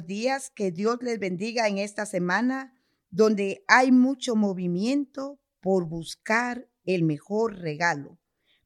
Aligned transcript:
días. 0.00 0.50
Que 0.50 0.70
Dios 0.70 0.98
les 1.02 1.18
bendiga 1.18 1.68
en 1.68 1.78
esta 1.78 2.06
semana 2.06 2.74
donde 3.10 3.64
hay 3.68 3.92
mucho 3.92 4.36
movimiento 4.36 5.40
por 5.60 5.86
buscar 5.86 6.68
el 6.84 7.04
mejor 7.04 7.58
regalo 7.58 8.18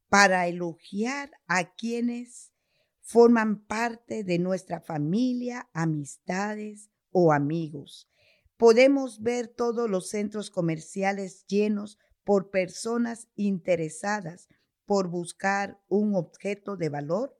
para 0.08 0.46
elogiar 0.46 1.30
a 1.46 1.74
quienes 1.74 2.52
forman 3.00 3.64
parte 3.64 4.24
de 4.24 4.38
nuestra 4.38 4.80
familia, 4.80 5.68
amistades 5.72 6.90
o 7.10 7.32
amigos. 7.32 8.08
Podemos 8.56 9.22
ver 9.22 9.48
todos 9.48 9.88
los 9.88 10.08
centros 10.08 10.50
comerciales 10.50 11.46
llenos 11.46 11.98
por 12.24 12.50
personas 12.50 13.28
interesadas 13.36 14.48
por 14.84 15.08
buscar 15.08 15.80
un 15.88 16.14
objeto 16.14 16.76
de 16.76 16.88
valor, 16.88 17.38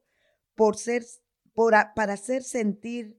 por 0.54 0.76
ser, 0.76 1.04
para 1.54 2.12
hacer 2.12 2.42
sentir 2.42 3.18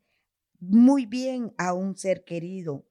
muy 0.60 1.06
bien 1.06 1.54
a 1.58 1.74
un 1.74 1.98
ser 1.98 2.24
querido. 2.24 2.86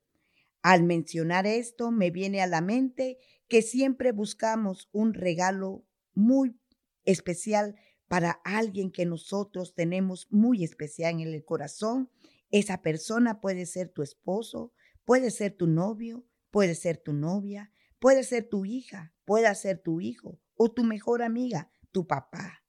Al 0.63 0.83
mencionar 0.83 1.47
esto, 1.47 1.91
me 1.91 2.11
viene 2.11 2.41
a 2.41 2.47
la 2.47 2.61
mente 2.61 3.19
que 3.49 3.63
siempre 3.63 4.13
buscamos 4.13 4.89
un 4.93 5.15
regalo 5.15 5.85
muy 6.15 6.59
especial 7.05 7.77
para 8.09 8.33
alguien 8.45 8.91
que 8.91 9.07
nosotros 9.07 9.75
tenemos 9.75 10.27
muy 10.31 10.65
especial 10.65 11.21
en 11.21 11.29
el 11.29 11.45
corazón. 11.45 12.11
Esa 12.51 12.83
persona 12.83 13.41
puede 13.41 13.67
ser 13.67 13.91
tu 13.91 14.03
esposo, 14.03 14.73
puede 15.05 15.31
ser 15.31 15.53
tu 15.53 15.67
novio, 15.67 16.27
puede 16.51 16.75
ser 16.75 16.99
tu 16.99 17.13
novia, 17.13 17.73
puede 17.99 18.25
ser 18.25 18.49
tu 18.49 18.65
hija, 18.65 19.15
puede 19.25 19.55
ser 19.55 19.79
tu 19.79 20.01
hijo 20.01 20.39
o 20.57 20.71
tu 20.71 20.85
mejor 20.85 21.23
amiga, 21.23 21.71
tu 21.93 22.07
papá, 22.07 22.65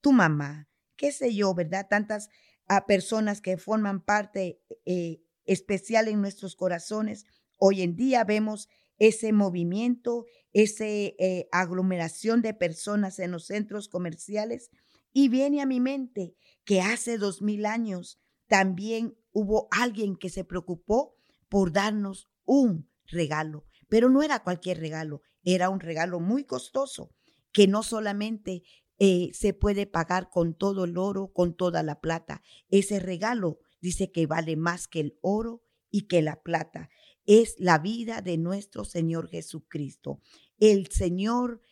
tu 0.00 0.12
mamá, 0.12 0.68
qué 0.96 1.12
sé 1.12 1.34
yo, 1.34 1.54
¿verdad? 1.54 1.86
Tantas 1.88 2.28
ah, 2.76 2.86
personas 2.86 3.40
que 3.40 3.56
forman 3.56 4.00
parte 4.04 4.60
eh, 4.86 5.20
especial 5.44 6.08
en 6.08 6.20
nuestros 6.20 6.54
corazones. 6.54 7.26
Hoy 7.58 7.82
en 7.82 7.96
día 7.96 8.22
vemos 8.24 8.68
ese 8.98 9.32
movimiento, 9.32 10.26
esa 10.52 10.84
eh, 10.86 11.48
aglomeración 11.50 12.42
de 12.42 12.54
personas 12.54 13.18
en 13.18 13.32
los 13.32 13.46
centros 13.46 13.88
comerciales 13.88 14.70
y 15.12 15.28
viene 15.28 15.60
a 15.60 15.66
mi 15.66 15.80
mente 15.80 16.36
que 16.64 16.80
hace 16.80 17.18
dos 17.18 17.42
mil 17.42 17.66
años 17.66 18.20
también 18.46 19.16
hubo 19.32 19.66
alguien 19.72 20.16
que 20.16 20.28
se 20.28 20.44
preocupó 20.44 21.16
por 21.48 21.72
darnos 21.72 22.28
un 22.44 22.88
regalo, 23.06 23.64
pero 23.88 24.10
no 24.10 24.22
era 24.22 24.44
cualquier 24.44 24.78
regalo, 24.78 25.22
era 25.42 25.70
un 25.70 25.80
regalo 25.80 26.20
muy 26.20 26.44
costoso 26.44 27.10
que 27.52 27.66
no 27.66 27.82
solamente 27.82 28.62
eh, 29.02 29.30
se 29.32 29.54
puede 29.54 29.86
pagar 29.86 30.28
con 30.28 30.52
todo 30.54 30.84
el 30.84 30.98
oro, 30.98 31.32
con 31.32 31.56
toda 31.56 31.82
la 31.82 32.00
plata. 32.00 32.42
Ese 32.68 33.00
regalo 33.00 33.58
dice 33.80 34.12
que 34.12 34.26
vale 34.26 34.56
más 34.56 34.88
que 34.88 35.00
el 35.00 35.18
oro 35.22 35.64
y 35.90 36.02
que 36.02 36.20
la 36.20 36.42
plata 36.42 36.90
es 37.24 37.54
la 37.58 37.78
vida 37.78 38.20
de 38.20 38.36
nuestro 38.36 38.84
Señor 38.84 39.28
Jesucristo. 39.28 40.20
El 40.58 40.88
Señor 40.88 41.62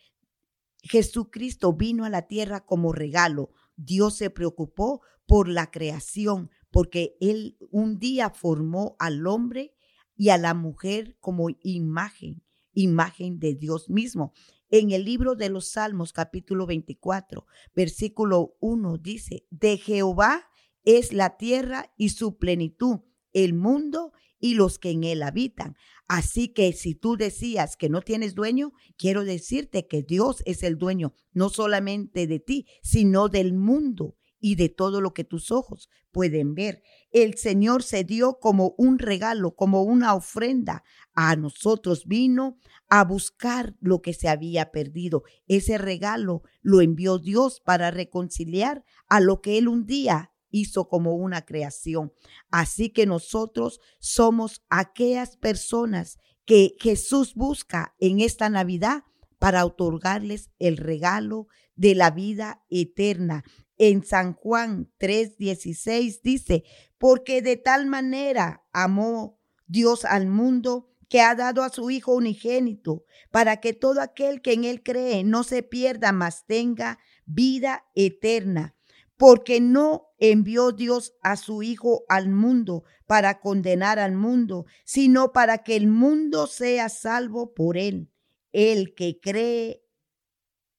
Jesucristo 0.81 1.73
vino 1.73 2.03
a 2.03 2.09
la 2.09 2.27
tierra 2.27 2.65
como 2.65 2.93
regalo. 2.93 3.51
Dios 3.75 4.17
se 4.17 4.31
preocupó 4.31 5.01
por 5.27 5.47
la 5.47 5.69
creación, 5.69 6.49
porque 6.71 7.15
Él 7.19 7.57
un 7.69 7.99
día 7.99 8.31
formó 8.31 8.95
al 8.97 9.27
hombre 9.27 9.75
y 10.15 10.29
a 10.29 10.39
la 10.39 10.55
mujer 10.55 11.15
como 11.19 11.49
imagen, 11.61 12.41
imagen 12.73 13.37
de 13.37 13.53
Dios 13.53 13.87
mismo. 13.87 14.33
En 14.71 14.91
el 14.91 15.03
libro 15.03 15.33
de 15.33 15.49
los 15.49 15.69
Salmos, 15.69 16.13
capítulo 16.13 16.67
24, 16.67 17.47
versículo 17.75 18.55
1, 18.59 18.99
dice, 18.99 19.47
de 19.49 19.77
Jehová 19.77 20.47
es 20.83 21.11
la 21.11 21.37
tierra 21.37 21.91
y 21.97 22.09
su 22.09 22.37
plenitud, 22.37 22.99
el 23.33 23.55
mundo 23.55 24.13
y 24.39 24.53
los 24.53 24.77
que 24.77 24.91
en 24.91 25.05
él 25.05 25.23
habitan. 25.23 25.73
Así 26.07 26.49
que 26.49 26.71
si 26.73 26.93
tú 26.93 27.17
decías 27.17 27.77
que 27.77 27.89
no 27.89 28.01
tienes 28.01 28.35
dueño, 28.35 28.73
quiero 28.95 29.23
decirte 29.23 29.87
que 29.87 30.03
Dios 30.03 30.43
es 30.45 30.61
el 30.61 30.77
dueño, 30.77 31.15
no 31.33 31.49
solamente 31.49 32.27
de 32.27 32.39
ti, 32.39 32.67
sino 32.83 33.27
del 33.27 33.53
mundo 33.53 34.18
y 34.39 34.55
de 34.55 34.69
todo 34.69 35.01
lo 35.01 35.13
que 35.13 35.23
tus 35.23 35.51
ojos 35.51 35.89
pueden 36.11 36.55
ver. 36.55 36.81
El 37.11 37.35
Señor 37.35 37.83
se 37.83 38.03
dio 38.03 38.39
como 38.39 38.73
un 38.77 38.99
regalo, 38.99 39.55
como 39.55 39.83
una 39.83 40.13
ofrenda 40.15 40.83
a 41.13 41.35
nosotros. 41.35 42.05
Vino 42.05 42.57
a 42.87 43.03
buscar 43.03 43.75
lo 43.79 44.01
que 44.01 44.13
se 44.13 44.27
había 44.27 44.71
perdido. 44.71 45.23
Ese 45.47 45.77
regalo 45.77 46.43
lo 46.61 46.81
envió 46.81 47.19
Dios 47.19 47.61
para 47.61 47.91
reconciliar 47.91 48.83
a 49.07 49.19
lo 49.19 49.41
que 49.41 49.57
Él 49.57 49.67
un 49.67 49.85
día 49.85 50.31
hizo 50.51 50.87
como 50.87 51.15
una 51.15 51.45
creación. 51.45 52.11
Así 52.49 52.89
que 52.89 53.05
nosotros 53.05 53.79
somos 53.99 54.63
aquellas 54.69 55.37
personas 55.37 56.17
que 56.45 56.75
Jesús 56.79 57.35
busca 57.35 57.95
en 57.99 58.19
esta 58.19 58.49
Navidad 58.49 59.03
para 59.37 59.65
otorgarles 59.65 60.49
el 60.59 60.77
regalo 60.77 61.47
de 61.75 61.95
la 61.95 62.11
vida 62.11 62.63
eterna. 62.69 63.43
En 63.79 64.03
San 64.03 64.33
Juan 64.33 64.91
3:16 64.99 66.21
dice, 66.21 66.63
porque 66.99 67.41
de 67.41 67.57
tal 67.57 67.87
manera 67.87 68.63
amó 68.71 69.39
Dios 69.65 70.05
al 70.05 70.27
mundo 70.27 70.91
que 71.07 71.21
ha 71.21 71.33
dado 71.33 71.63
a 71.63 71.69
su 71.69 71.89
Hijo 71.89 72.13
unigénito, 72.13 73.03
para 73.31 73.57
que 73.57 73.73
todo 73.73 74.01
aquel 74.01 74.43
que 74.43 74.53
en 74.53 74.63
Él 74.63 74.83
cree 74.83 75.23
no 75.23 75.43
se 75.43 75.63
pierda, 75.63 76.11
mas 76.11 76.45
tenga 76.45 76.99
vida 77.25 77.85
eterna 77.95 78.75
porque 79.19 79.59
no 79.59 80.13
envió 80.17 80.71
Dios 80.71 81.13
a 81.21 81.35
su 81.35 81.61
Hijo 81.61 82.05
al 82.07 82.29
mundo 82.29 82.85
para 83.05 83.41
condenar 83.41 83.99
al 83.99 84.13
mundo, 84.13 84.65
sino 84.85 85.33
para 85.33 85.57
que 85.57 85.75
el 85.75 85.87
mundo 85.87 86.47
sea 86.47 86.87
salvo 86.87 87.53
por 87.53 87.77
él. 87.77 88.09
El 88.53 88.95
que 88.95 89.19
cree, 89.19 89.83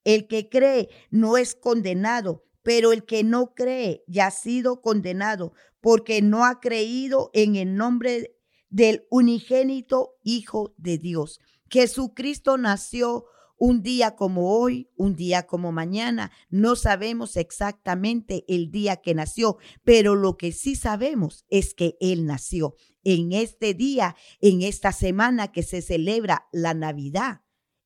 el 0.05 0.27
que 0.27 0.49
cree 0.49 0.89
no 1.10 1.37
es 1.37 1.55
condenado, 1.55 2.47
pero 2.62 2.93
el 2.93 3.04
que 3.04 3.25
no 3.25 3.54
cree 3.54 4.04
ya 4.06 4.26
ha 4.26 4.31
sido 4.31 4.81
condenado, 4.81 5.53
porque 5.81 6.22
no 6.22 6.44
ha 6.44 6.60
creído 6.60 7.31
en 7.32 7.56
el 7.56 7.75
nombre 7.75 8.37
del 8.69 9.06
unigénito 9.10 10.15
Hijo 10.22 10.75
de 10.76 10.98
Dios. 10.98 11.41
Jesucristo 11.69 12.59
nació 12.59 13.25
un 13.60 13.82
día 13.82 14.16
como 14.16 14.59
hoy, 14.59 14.91
un 14.97 15.15
día 15.15 15.47
como 15.47 15.71
mañana. 15.71 16.32
No 16.48 16.76
sabemos 16.76 17.37
exactamente 17.37 18.44
el 18.48 18.71
día 18.71 18.97
que 18.97 19.15
nació, 19.15 19.59
pero 19.84 20.15
lo 20.15 20.37
que 20.37 20.50
sí 20.50 20.77
sabemos 20.77 21.44
es 21.50 21.75
que 21.75 21.97
Él 22.00 22.25
nació 22.25 22.75
en 23.04 23.32
este 23.32 23.75
día, 23.75 24.16
en 24.41 24.62
esta 24.62 24.92
semana 24.92 25.53
que 25.53 25.62
se 25.62 25.82
celebra 25.82 26.48
la 26.53 26.75
Navidad. 26.75 27.42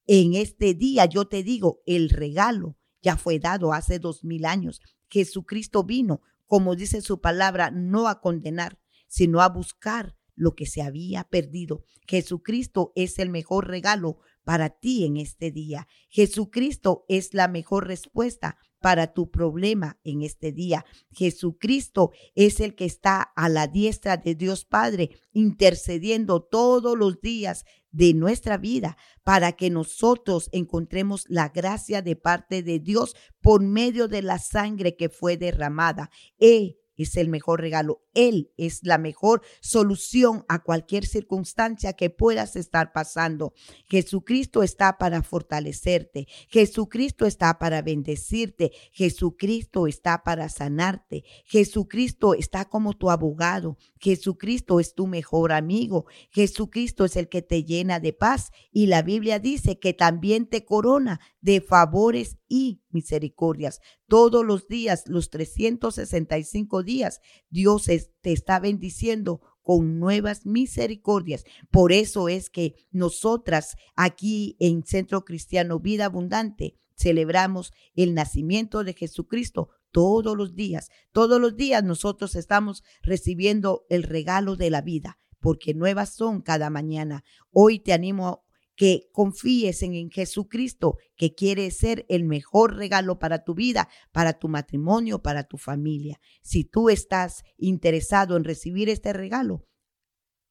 En 0.07 0.35
este 0.35 0.75
día, 0.75 1.07
yo 1.07 1.27
te 1.27 1.43
digo, 1.43 1.81
el 1.87 2.09
regalo 2.09 2.77
ya 3.05 3.17
fue 3.17 3.39
dado 3.39 3.73
hace 3.73 3.99
dos 3.99 4.25
mil 4.25 4.47
años. 4.47 4.81
Jesucristo 5.09 5.85
vino, 5.85 6.23
como 6.47 6.75
dice 6.75 7.03
su 7.03 7.21
palabra, 7.21 7.71
no 7.71 8.09
a 8.09 8.21
condenar, 8.21 8.81
sino 9.07 9.43
a 9.43 9.49
buscar 9.49 10.17
lo 10.35 10.55
que 10.57 10.67
se 10.67 10.83
había 10.83 11.25
perdido. 11.25 11.85
Jesucristo 12.09 12.93
es 12.97 13.19
el 13.19 13.31
mejor 13.31 13.69
regalo 13.69 14.19
para 14.43 14.71
ti 14.71 15.05
en 15.05 15.19
este 15.19 15.51
día. 15.51 15.87
Jesucristo 16.09 17.05
es 17.09 17.35
la 17.35 17.47
mejor 17.47 17.87
respuesta 17.87 18.59
para 18.85 19.15
tu 19.15 19.31
problema 19.31 19.99
en 20.05 20.21
este 20.21 20.53
día. 20.53 20.85
Jesucristo 21.11 22.11
es 22.35 22.61
el 22.61 22.75
que 22.75 22.85
está 22.85 23.23
a 23.23 23.49
la 23.49 23.67
diestra 23.67 24.19
de 24.19 24.35
Dios 24.35 24.67
Padre, 24.67 25.09
intercediendo 25.33 26.43
todos 26.43 26.95
los 26.95 27.23
días 27.23 27.65
de 27.93 28.13
nuestra 28.13 28.59
vida 28.59 28.99
para 29.23 29.53
que 29.53 29.71
nosotros 29.71 30.51
encontremos 30.53 31.25
la 31.31 31.49
gracia 31.49 32.03
de 32.03 32.15
parte 32.15 32.63
de 32.63 32.79
Dios 32.79 33.17
por 33.41 33.63
medio 33.63 34.07
de 34.07 34.21
la 34.21 34.39
sangre 34.39 34.97
que 34.97 35.09
fue 35.09 35.39
derramada. 35.39 36.11
Él 36.37 36.77
es 37.03 37.17
el 37.17 37.29
mejor 37.29 37.61
regalo. 37.61 38.03
Él 38.15 38.53
es 38.57 38.81
la 38.83 38.99
mejor 38.99 39.43
solución 39.61 40.45
a 40.49 40.63
cualquier 40.63 41.07
circunstancia 41.07 41.95
que 41.95 42.11
puedas 42.11 42.57
estar 42.57 42.93
pasando. 42.93 43.53
Jesucristo 43.87 44.63
está 44.63 44.99
para 44.99 45.23
fortalecerte. 45.23 46.27
Jesucristo 46.49 47.27
está 47.27 47.59
para 47.59 47.83
bendecirte. 47.83 48.73
Jesucristo 48.93 49.87
está 49.87 50.23
para 50.23 50.49
sanarte. 50.49 51.25
Jesucristo 51.45 52.35
está 52.35 52.67
como 52.67 52.93
tu 52.93 53.11
abogado. 53.11 53.77
Jesucristo 53.99 54.81
es 54.81 54.95
tu 54.95 55.07
mejor 55.07 55.53
amigo. 55.53 56.07
Jesucristo 56.31 57.05
es 57.05 57.17
el 57.17 57.29
que 57.29 57.43
te 57.43 57.65
llena 57.65 58.01
de 58.01 58.13
paz. 58.13 58.53
Y 58.71 58.87
la 58.87 59.03
Biblia 59.03 59.39
dice 59.39 59.79
que 59.79 59.95
también 59.95 60.47
te 60.47 60.65
corona 60.65 61.21
de 61.41 61.61
favores 61.61 62.37
y 62.55 62.81
misericordias. 62.91 63.81
Todos 64.07 64.47
los 64.47 64.69
días, 64.69 65.09
los 65.09 65.29
365 65.31 66.85
días, 66.85 67.21
Dios 67.51 67.87
te 67.87 68.33
está 68.33 68.61
bendiciendo 68.61 69.41
con 69.61 69.99
nuevas 69.99 70.47
misericordias. 70.47 71.43
Por 71.73 71.91
eso 71.91 72.29
es 72.29 72.51
que 72.51 72.77
nosotras 72.93 73.75
aquí 73.97 74.57
en 74.61 74.85
Centro 74.85 75.25
Cristiano 75.25 75.81
Vida 75.81 76.05
Abundante 76.05 76.77
celebramos 76.95 77.73
el 77.97 78.15
nacimiento 78.15 78.85
de 78.85 78.95
Jesucristo 78.95 79.71
todos 79.91 80.37
los 80.37 80.55
días. 80.55 80.91
Todos 81.11 81.41
los 81.41 81.57
días 81.57 81.83
nosotros 81.83 82.37
estamos 82.37 82.85
recibiendo 83.03 83.85
el 83.89 84.05
regalo 84.05 84.55
de 84.55 84.71
la 84.71 84.81
vida, 84.81 85.19
porque 85.41 85.75
nuevas 85.75 86.15
son 86.15 86.41
cada 86.41 86.71
mañana. 86.71 87.25
Hoy 87.51 87.81
te 87.81 87.93
animo 87.93 88.44
que 88.77 89.09
confíes 89.13 89.83
en, 89.83 90.11
Jesucristo, 90.11 90.97
que 91.17 91.35
quiere 91.35 91.71
ser 91.71 92.05
el 92.09 92.25
mejor 92.25 92.77
regalo 92.77 93.19
para 93.19 93.45
tu 93.45 93.55
vida, 93.55 93.89
para 94.13 94.35
tu 94.35 94.49
matrimonio, 94.49 95.23
para 95.23 95.45
tu 95.45 95.59
familia. 95.59 96.21
Si 96.43 96.65
tú 96.65 96.89
estás 96.91 97.45
interesado 97.57 98.37
en 98.37 98.45
recibir 98.45 98.89
este 98.89 99.13
regalo, 99.13 99.67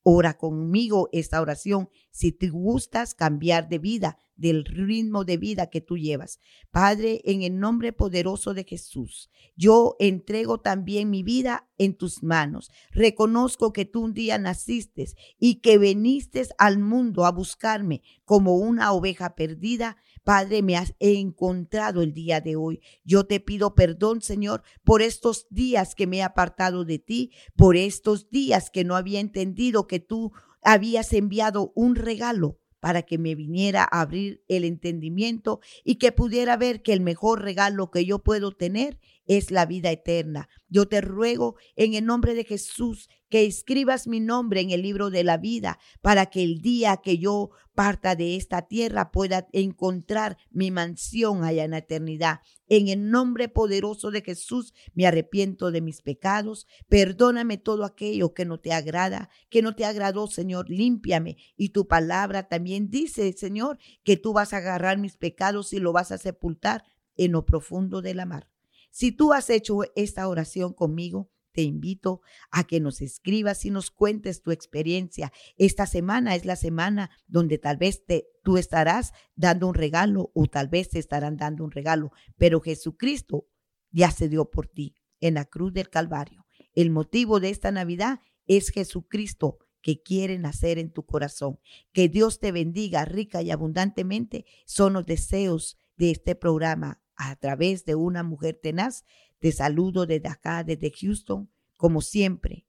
ora 0.03 0.37
conmigo 0.37 1.09
esta 1.11 1.41
oración 1.41 1.89
si 2.11 2.31
te 2.31 2.49
gustas 2.49 3.15
cambiar 3.15 3.69
de 3.69 3.79
vida, 3.79 4.17
del 4.35 4.65
ritmo 4.65 5.25
de 5.25 5.37
vida 5.37 5.67
que 5.67 5.81
tú 5.81 5.97
llevas. 5.97 6.39
Padre, 6.71 7.21
en 7.25 7.43
el 7.43 7.59
nombre 7.59 7.93
poderoso 7.93 8.53
de 8.53 8.63
Jesús, 8.63 9.29
yo 9.55 9.95
entrego 9.99 10.59
también 10.59 11.09
mi 11.09 11.23
vida 11.23 11.69
en 11.77 11.95
tus 11.95 12.23
manos. 12.23 12.71
Reconozco 12.91 13.73
que 13.73 13.85
tú 13.85 14.01
un 14.01 14.13
día 14.13 14.37
naciste 14.37 15.05
y 15.39 15.55
que 15.55 15.77
viniste 15.77 16.43
al 16.57 16.79
mundo 16.79 17.25
a 17.25 17.31
buscarme 17.31 18.01
como 18.25 18.55
una 18.55 18.91
oveja 18.91 19.35
perdida. 19.35 19.97
Padre, 20.23 20.61
me 20.61 20.77
has 20.77 20.95
encontrado 20.99 22.01
el 22.01 22.13
día 22.13 22.41
de 22.41 22.55
hoy. 22.55 22.81
Yo 23.03 23.25
te 23.25 23.39
pido 23.39 23.75
perdón, 23.75 24.21
Señor, 24.21 24.63
por 24.83 25.01
estos 25.01 25.47
días 25.49 25.95
que 25.95 26.07
me 26.07 26.17
he 26.17 26.23
apartado 26.23 26.85
de 26.85 26.99
ti, 26.99 27.31
por 27.55 27.75
estos 27.75 28.29
días 28.29 28.69
que 28.69 28.83
no 28.83 28.95
había 28.95 29.19
entendido 29.19 29.87
que 29.87 29.99
tú 29.99 30.31
habías 30.61 31.11
enviado 31.13 31.73
un 31.75 31.95
regalo 31.95 32.59
para 32.83 33.03
que 33.03 33.17
me 33.17 33.33
viniera 33.33 33.87
a 33.89 34.01
abrir 34.01 34.43
el 34.49 34.65
entendimiento 34.65 35.61
y 35.85 35.95
que 35.95 36.11
pudiera 36.11 36.57
ver 36.57 36.81
que 36.81 36.91
el 36.91 36.99
mejor 36.99 37.41
regalo 37.41 37.89
que 37.89 38.03
yo 38.03 38.19
puedo 38.19 38.51
tener 38.51 38.99
es 39.25 39.51
la 39.51 39.65
vida 39.65 39.91
eterna. 39.91 40.49
Yo 40.67 40.87
te 40.87 41.01
ruego 41.01 41.55
en 41.75 41.93
el 41.93 42.05
nombre 42.05 42.33
de 42.33 42.43
Jesús 42.43 43.09
que 43.29 43.45
escribas 43.45 44.07
mi 44.07 44.19
nombre 44.19 44.61
en 44.61 44.69
el 44.69 44.81
libro 44.83 45.09
de 45.09 45.23
la 45.23 45.37
vida 45.37 45.79
para 46.01 46.27
que 46.27 46.43
el 46.43 46.61
día 46.61 46.97
que 46.97 47.17
yo 47.17 47.49
parta 47.73 48.15
de 48.15 48.35
esta 48.35 48.67
tierra 48.67 49.11
pueda 49.11 49.47
encontrar 49.53 50.37
mi 50.51 50.69
mansión 50.69 51.43
allá 51.43 51.63
en 51.63 51.71
la 51.71 51.79
eternidad. 51.79 52.41
En 52.67 52.89
el 52.89 53.09
nombre 53.09 53.49
poderoso 53.49 54.11
de 54.11 54.21
Jesús 54.21 54.73
me 54.93 55.07
arrepiento 55.07 55.71
de 55.71 55.81
mis 55.81 56.01
pecados. 56.01 56.67
Perdóname 56.87 57.57
todo 57.57 57.85
aquello 57.85 58.33
que 58.33 58.45
no 58.45 58.59
te 58.59 58.71
agrada, 58.71 59.29
que 59.49 59.61
no 59.61 59.75
te 59.75 59.85
agradó, 59.85 60.27
Señor. 60.27 60.69
Límpiame. 60.69 61.37
Y 61.57 61.69
tu 61.69 61.87
palabra 61.87 62.47
también 62.47 62.89
dice, 62.89 63.33
Señor, 63.33 63.79
que 64.03 64.17
tú 64.17 64.33
vas 64.33 64.53
a 64.53 64.57
agarrar 64.57 64.97
mis 64.99 65.17
pecados 65.17 65.73
y 65.73 65.79
lo 65.79 65.91
vas 65.91 66.11
a 66.11 66.17
sepultar 66.17 66.83
en 67.15 67.31
lo 67.31 67.45
profundo 67.45 68.01
de 68.01 68.13
la 68.13 68.25
mar. 68.25 68.52
Si 68.93 69.11
tú 69.11 69.33
has 69.33 69.49
hecho 69.49 69.79
esta 69.95 70.27
oración 70.27 70.71
conmigo, 70.71 71.31
te 71.51 71.63
invito 71.63 72.21
a 72.51 72.63
que 72.63 72.79
nos 72.79 73.01
escribas 73.01 73.65
y 73.65 73.71
nos 73.71 73.89
cuentes 73.89 74.43
tu 74.43 74.51
experiencia. 74.51 75.33
Esta 75.57 75.87
semana 75.87 76.35
es 76.35 76.45
la 76.45 76.55
semana 76.55 77.09
donde 77.25 77.57
tal 77.57 77.77
vez 77.77 78.05
te, 78.05 78.27
tú 78.43 78.57
estarás 78.57 79.11
dando 79.35 79.67
un 79.67 79.73
regalo 79.73 80.29
o 80.35 80.45
tal 80.45 80.67
vez 80.67 80.89
te 80.89 80.99
estarán 80.99 81.37
dando 81.37 81.63
un 81.63 81.71
regalo, 81.71 82.11
pero 82.37 82.61
Jesucristo 82.61 83.47
ya 83.89 84.11
se 84.11 84.29
dio 84.29 84.51
por 84.51 84.67
ti 84.67 84.95
en 85.19 85.33
la 85.33 85.45
cruz 85.45 85.73
del 85.73 85.89
Calvario. 85.89 86.45
El 86.75 86.91
motivo 86.91 87.39
de 87.39 87.49
esta 87.49 87.71
Navidad 87.71 88.19
es 88.45 88.69
Jesucristo 88.69 89.57
que 89.81 90.03
quiere 90.03 90.37
nacer 90.37 90.77
en 90.77 90.93
tu 90.93 91.03
corazón. 91.03 91.59
Que 91.93 92.09
Dios 92.09 92.39
te 92.39 92.51
bendiga 92.51 93.05
rica 93.05 93.41
y 93.41 93.49
abundantemente 93.49 94.45
son 94.67 94.93
los 94.93 95.07
deseos 95.07 95.77
de 95.97 96.11
este 96.11 96.35
programa 96.35 97.02
a 97.31 97.35
través 97.35 97.85
de 97.85 97.95
una 97.95 98.23
mujer 98.23 98.59
tenaz. 98.61 99.05
Te 99.39 99.51
saludo 99.51 100.05
desde 100.05 100.29
acá, 100.29 100.63
desde 100.63 100.91
Houston. 100.91 101.49
Como 101.77 102.01
siempre, 102.01 102.65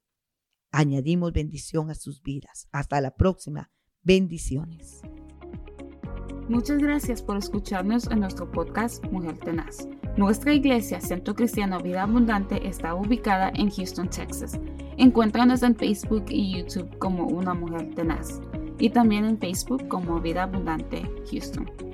añadimos 0.71 1.33
bendición 1.33 1.91
a 1.91 1.95
sus 1.95 2.23
vidas. 2.23 2.69
Hasta 2.73 3.01
la 3.01 3.15
próxima. 3.15 3.71
Bendiciones. 4.03 5.03
Muchas 6.49 6.79
gracias 6.79 7.23
por 7.23 7.39
escucharnos 7.39 8.07
en 8.09 8.21
nuestro 8.21 8.51
podcast 8.51 9.03
Mujer 9.07 9.39
Tenaz. 9.39 9.89
Nuestra 10.19 10.53
iglesia, 10.53 11.01
Centro 11.01 11.35
Cristiano 11.35 11.81
Vida 11.81 12.03
Abundante, 12.03 12.69
está 12.69 12.95
ubicada 12.95 13.51
en 13.55 13.71
Houston, 13.71 14.11
Texas. 14.11 14.61
Encuéntranos 14.99 15.63
en 15.63 15.75
Facebook 15.75 16.27
y 16.29 16.59
YouTube 16.59 16.99
como 16.99 17.27
Una 17.27 17.55
Mujer 17.55 17.95
Tenaz 17.95 18.41
y 18.79 18.91
también 18.91 19.25
en 19.25 19.39
Facebook 19.39 19.89
como 19.89 20.21
Vida 20.21 20.43
Abundante 20.43 21.03
Houston. 21.31 21.94